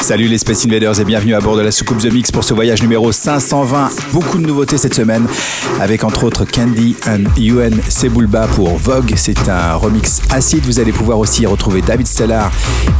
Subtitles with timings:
[0.00, 2.52] Salut les Space Invaders et bienvenue à bord de la soucoupe The Mix pour ce
[2.52, 3.90] voyage numéro 520.
[4.12, 5.26] Beaucoup de nouveautés cette semaine
[5.80, 9.12] avec entre autres Candy and UN Sebulba pour Vogue.
[9.16, 10.64] C'est un remix acide.
[10.64, 12.50] Vous allez pouvoir aussi retrouver David Stellar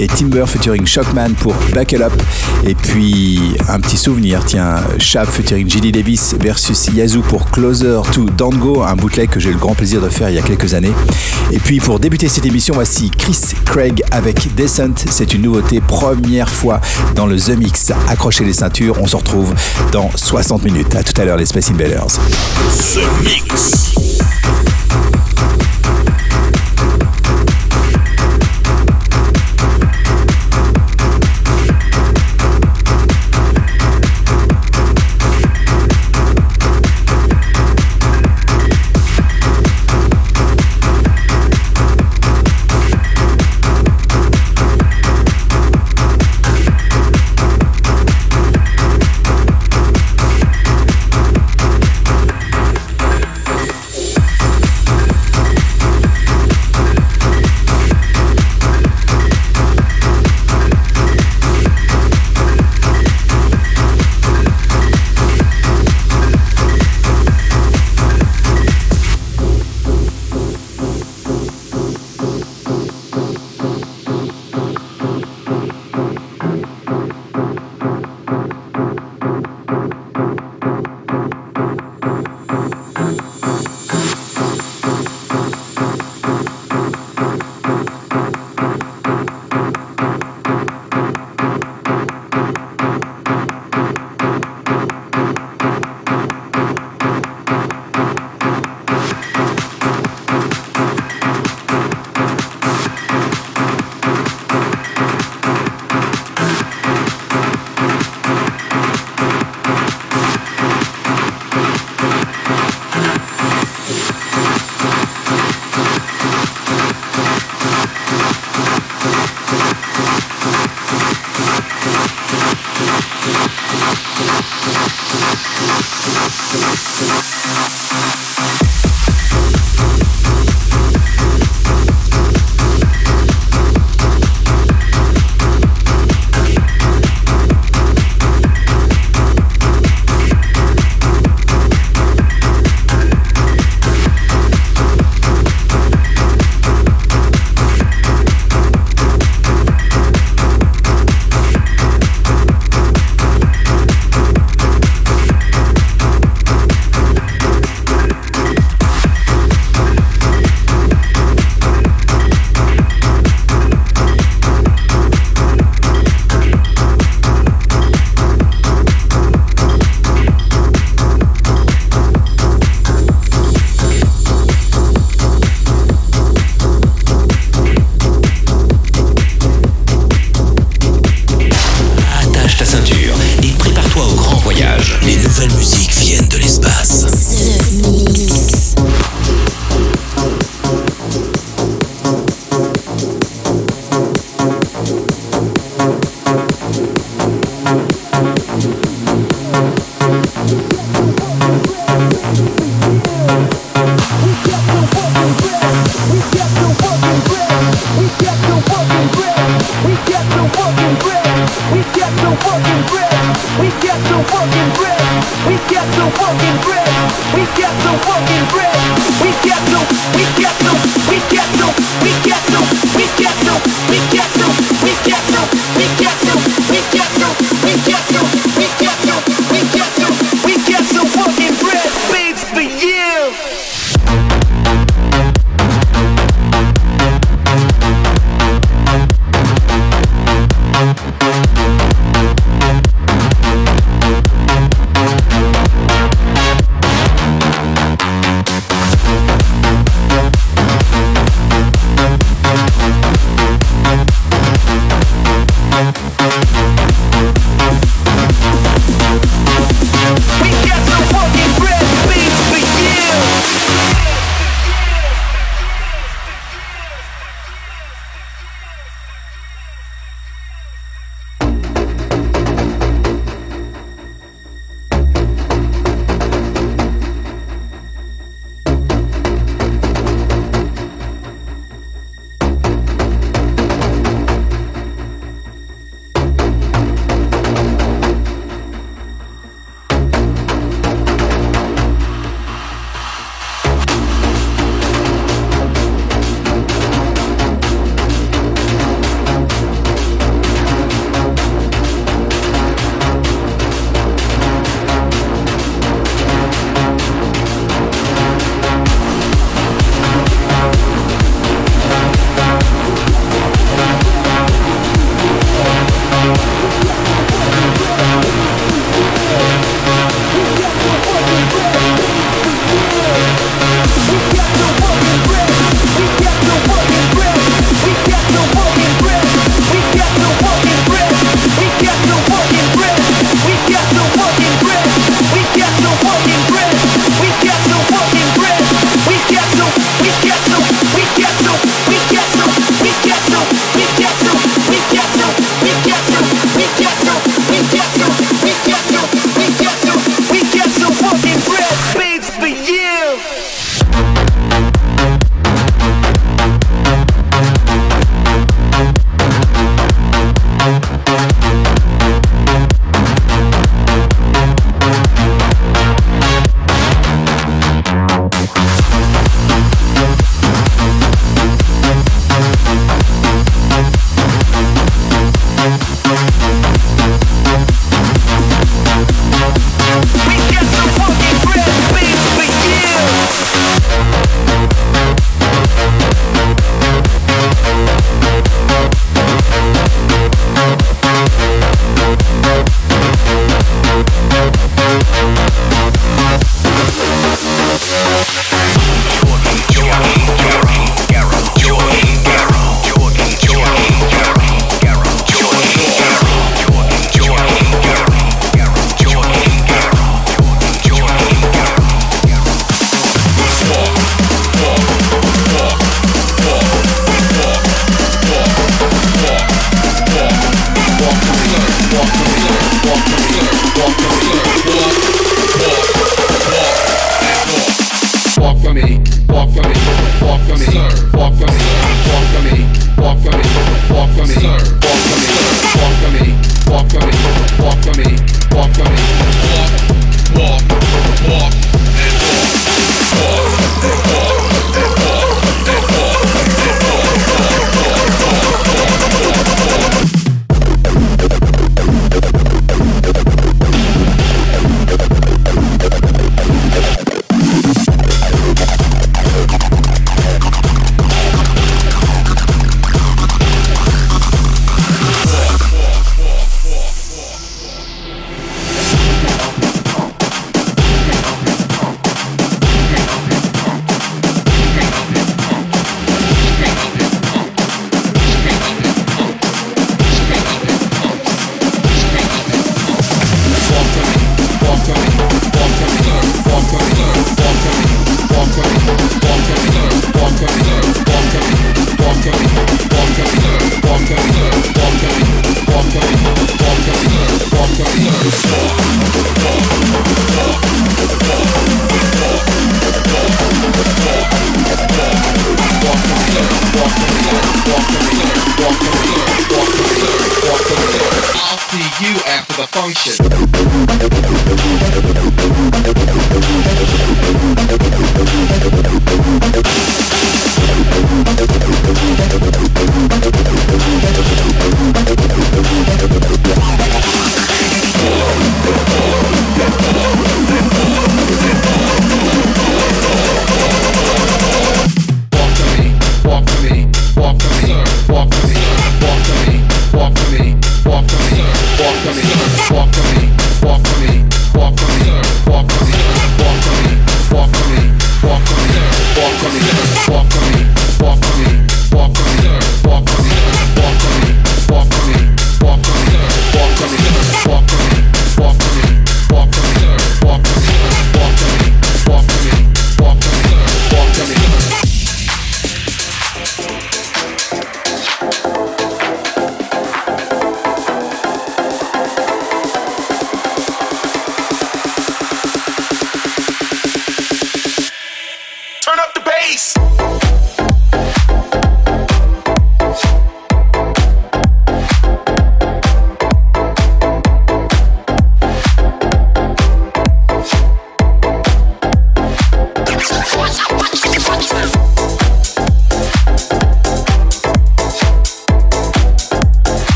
[0.00, 2.12] et Timber featuring Shockman pour Buckle Up.
[2.66, 8.26] Et puis un petit souvenir, tiens, Shab featuring Gilly Davis versus Yazoo pour Closer to
[8.36, 10.74] Dango, un bootleg que j'ai eu le grand plaisir de faire il y a quelques
[10.74, 10.92] années.
[11.52, 15.06] Et puis pour débuter cette émission, voici Chris Craig avec Descent.
[15.10, 16.80] C'est une nouveauté première fois
[17.14, 17.92] dans le The Mix.
[18.08, 19.54] Accrochez les ceintures, on se retrouve
[19.92, 20.94] dans 60 minutes.
[20.96, 22.06] À tout à l'heure les Space Invaders.
[22.06, 24.17] The Mix.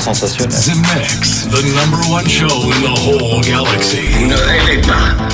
[0.00, 0.58] sensationnel.
[0.64, 4.26] The Mix, the number one show in the whole galaxy.
[4.26, 5.30] Ne rêvez pas.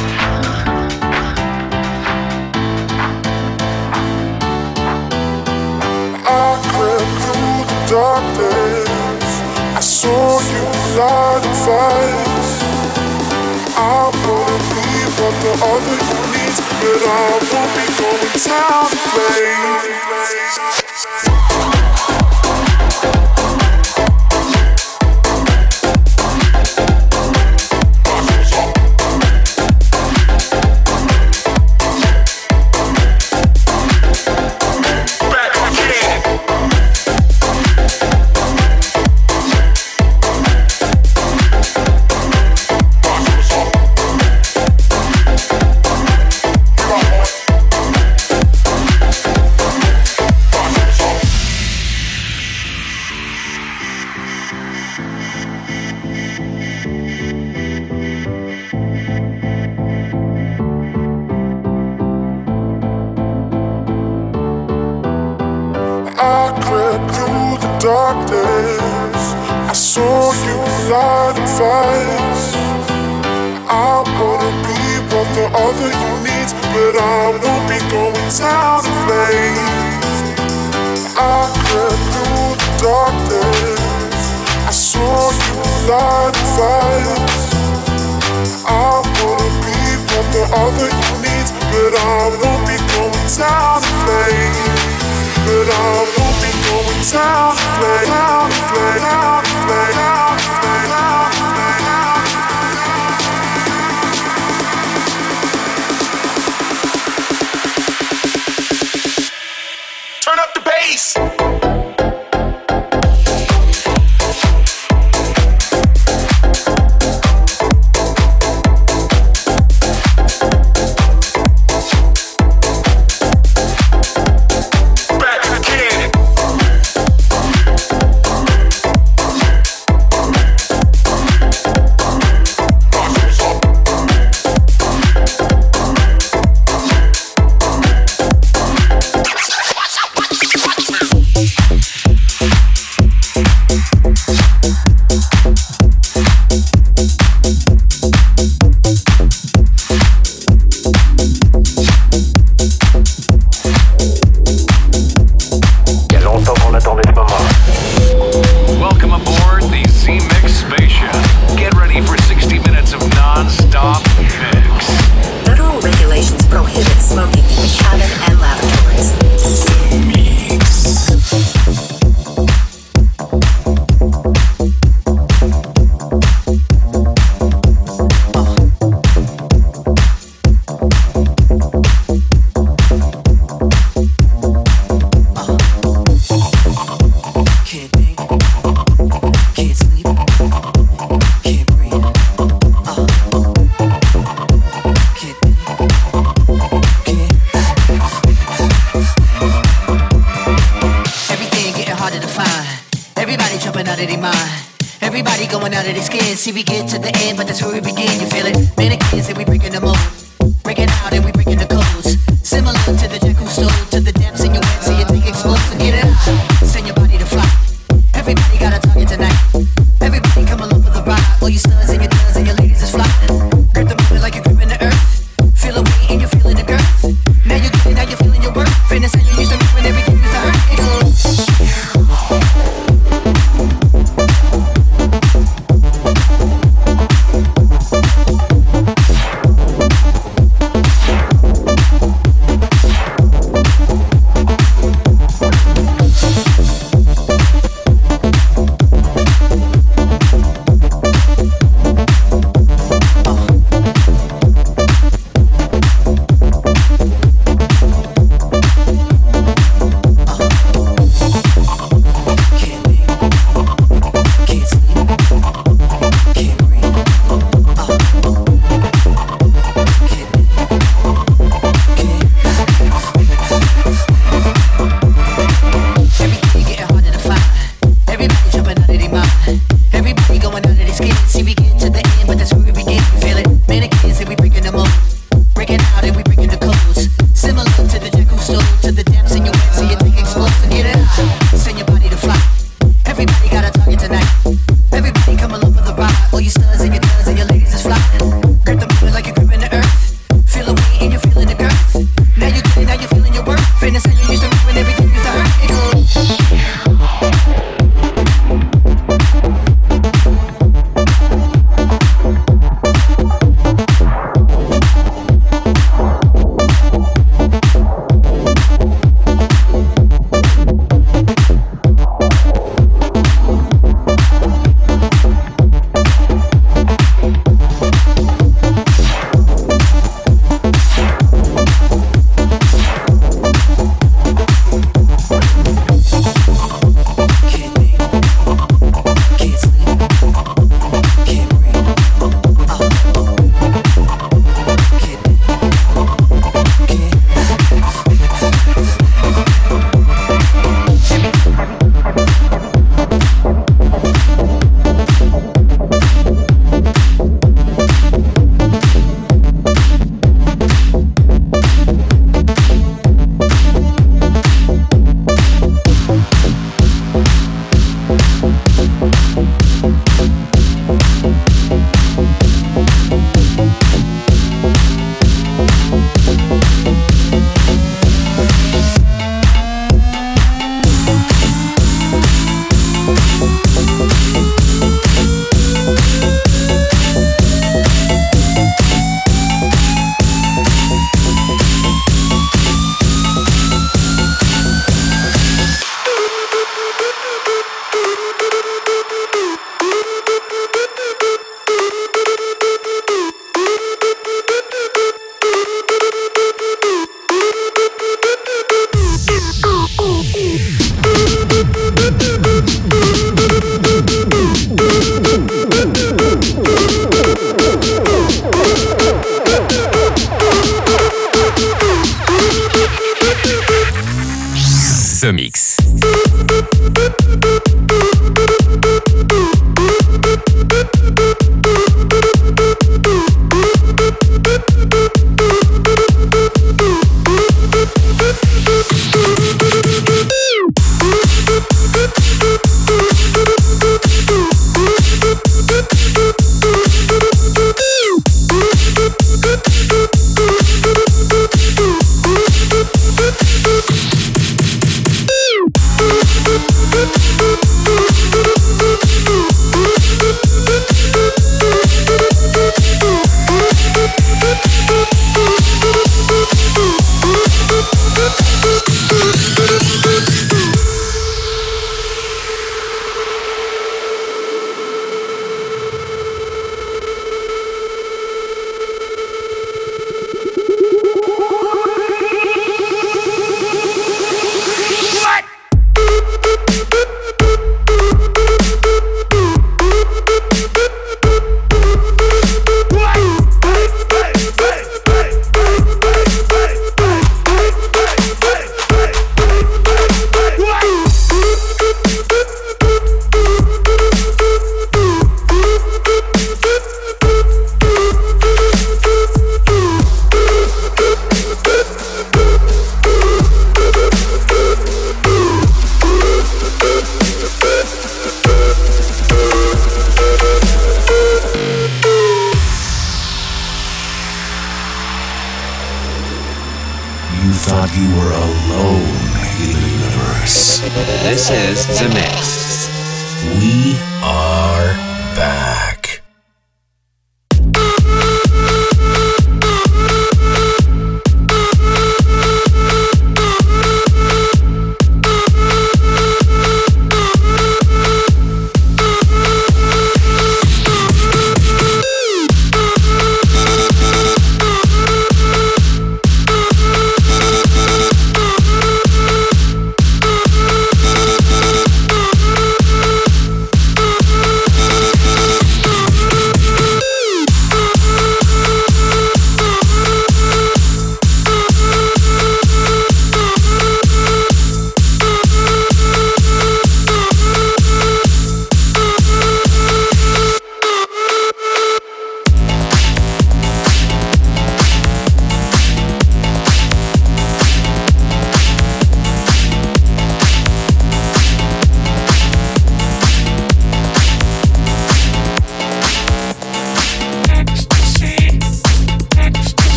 [7.89, 9.33] darkness.
[9.77, 10.65] I saw you
[10.99, 11.87] light a.
[13.79, 18.86] I wanna be what the other you need, but I won't be going down.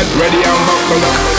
[0.00, 1.29] Get ready and buckle up.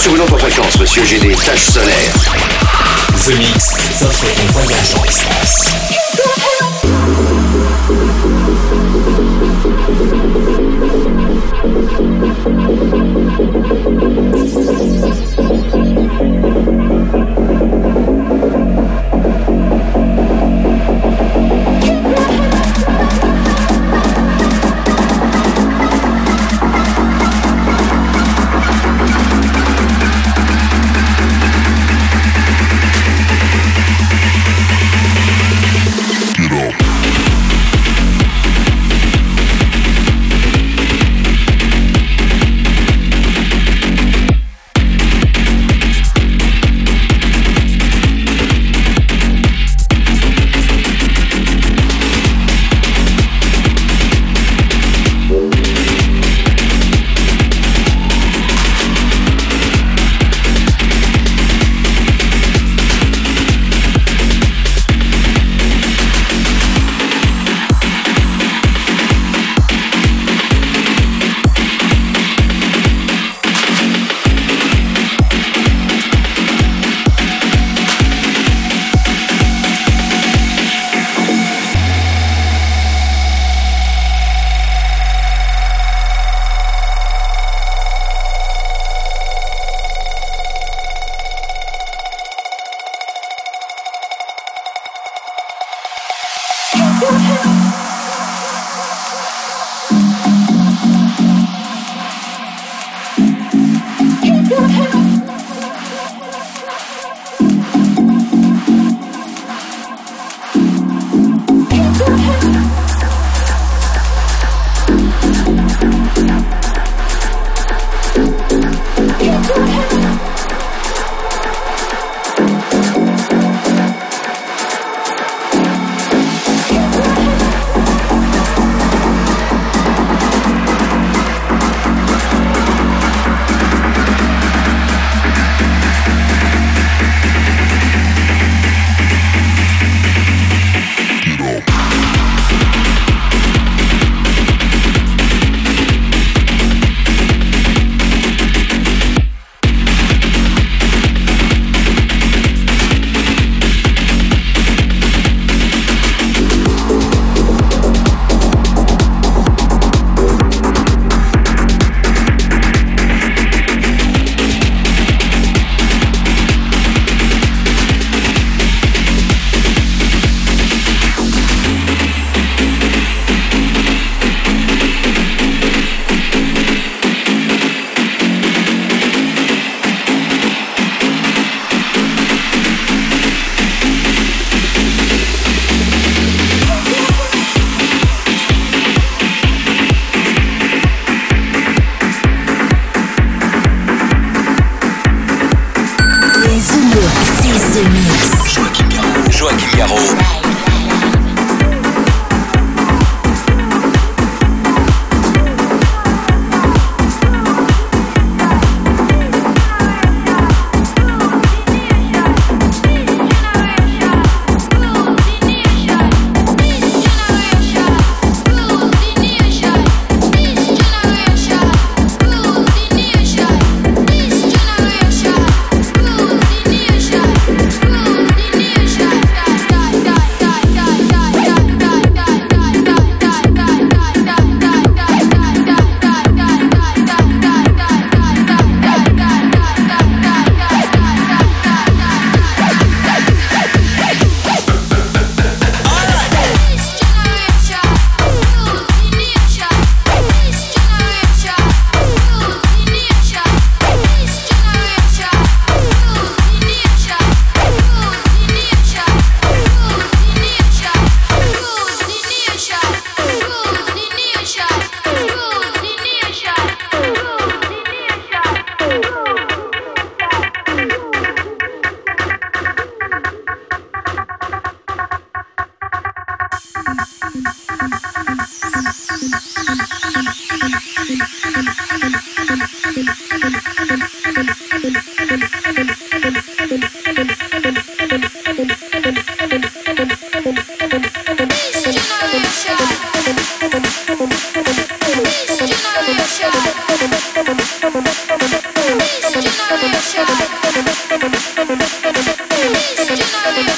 [0.00, 1.04] sur une autre fréquence, monsieur.
[1.04, 2.14] J'ai des taches solaires.
[3.26, 5.69] The Mix, ça fait un voyage en espace.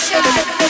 [0.03, 0.19] ショ
[0.59, 0.62] ン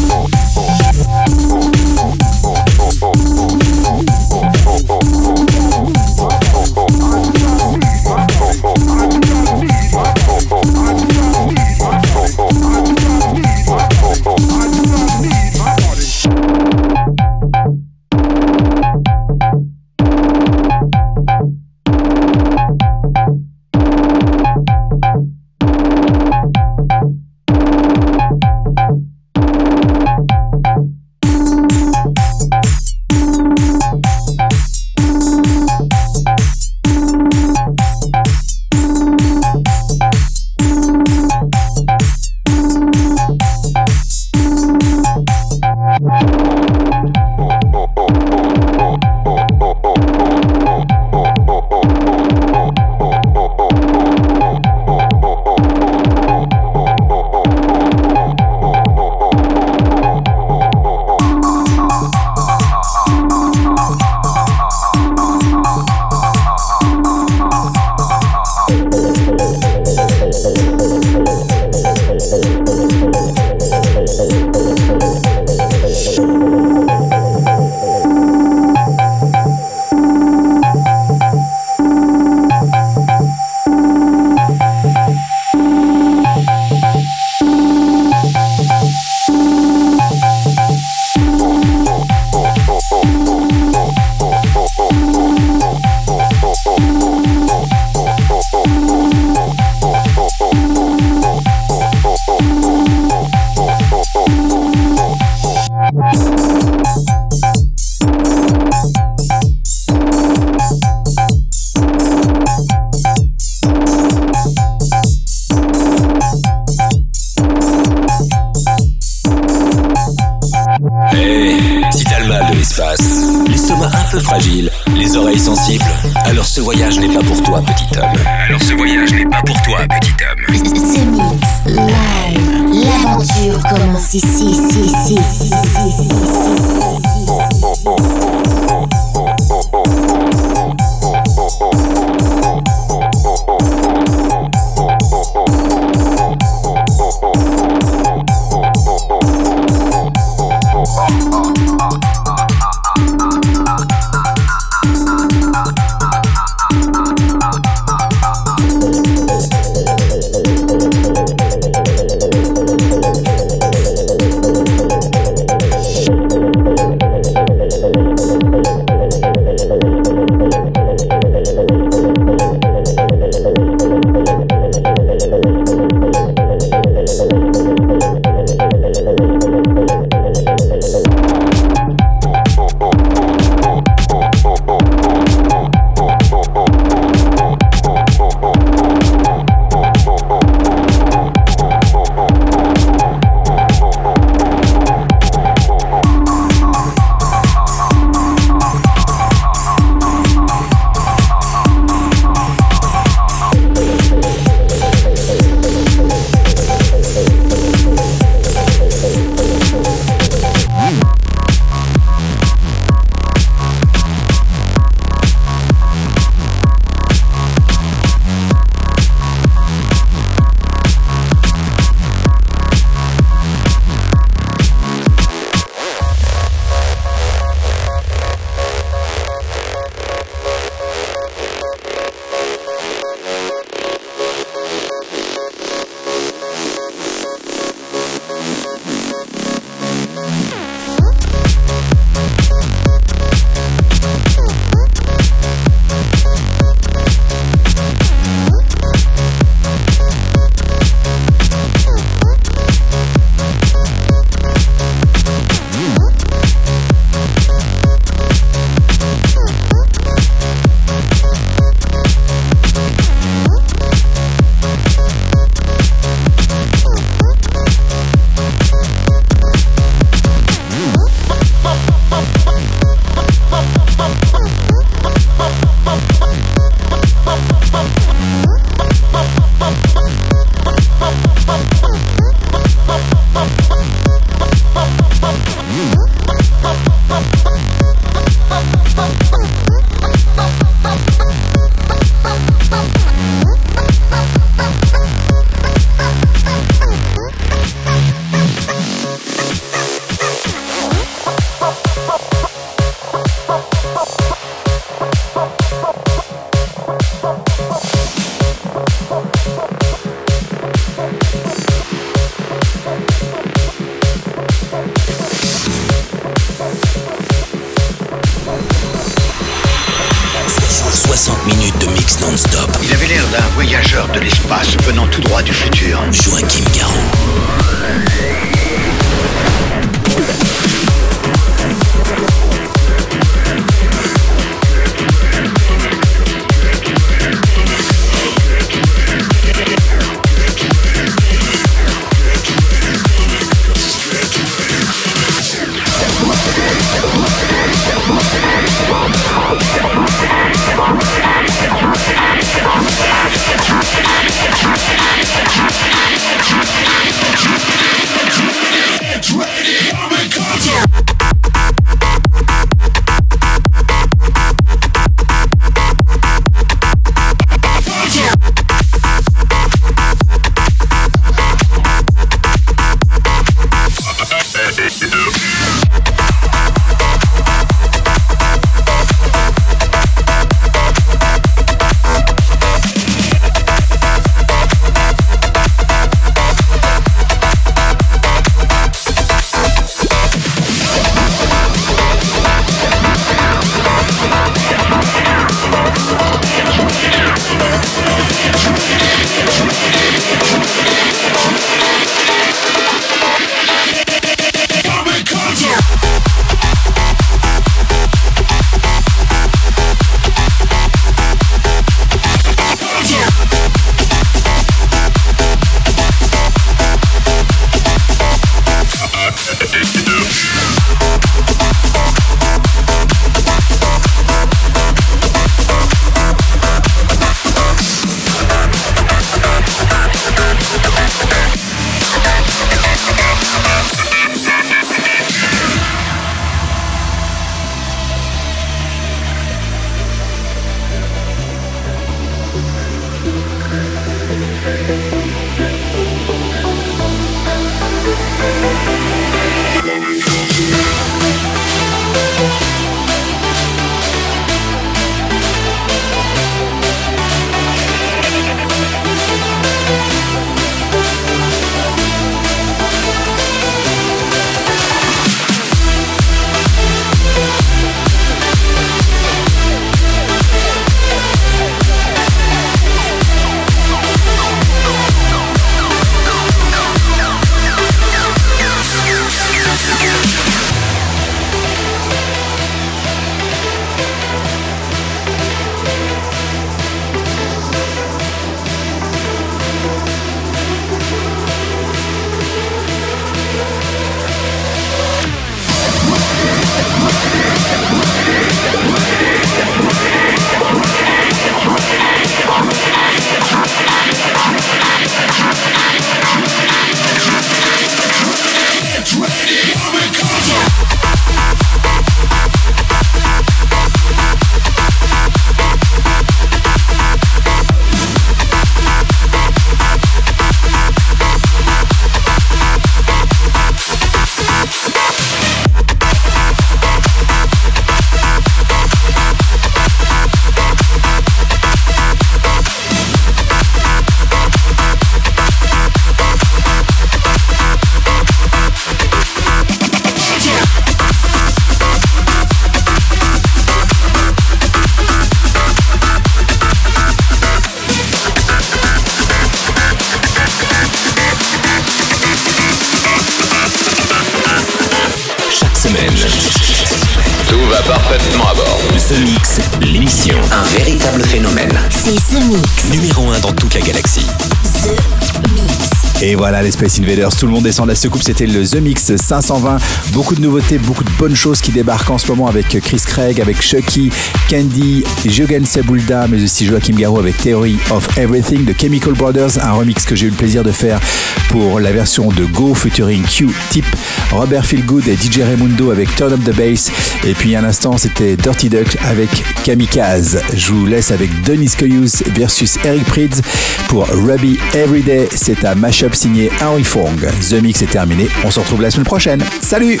[566.84, 569.78] Space Invaders, tout le monde descend de la soucoupe, c'était le The Mix 520.
[570.12, 573.40] Beaucoup de nouveautés, beaucoup de bonnes choses qui débarquent en ce moment avec Chris Craig,
[573.40, 574.10] avec Chucky,
[574.50, 579.72] Candy, Jogan Sebulda, mais aussi Joachim Garou avec Theory of Everything de Chemical Brothers, un
[579.72, 581.00] remix que j'ai eu le plaisir de faire
[581.48, 583.86] pour la version de Go featuring Q-Tip,
[584.32, 586.90] Robert Feelgood et DJ Raimundo avec Turn Up the Bass.
[587.24, 589.30] Et puis un instant, c'était Dirty Duck avec
[589.62, 590.40] Kamikaze.
[590.52, 593.40] Je vous laisse avec Denis Coyous versus Eric Prydz
[593.88, 595.28] pour Ruby Everyday.
[595.34, 596.50] C'est un mashup signé
[596.82, 598.26] The Mix est terminé.
[598.44, 599.44] On se retrouve la semaine prochaine.
[599.60, 600.00] Salut!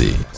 [0.00, 0.29] Lembre-se,